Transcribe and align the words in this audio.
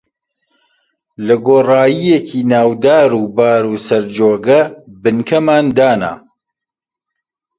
لە 1.25 1.35
گۆڕایییەکی 1.45 2.41
ناو 2.51 2.71
دار 2.83 3.09
و 3.21 3.25
بار 3.37 3.63
و 3.67 3.73
سەر 3.85 4.03
جۆگە، 4.15 4.61
بنکەمان 5.01 5.65
دانا 5.77 6.13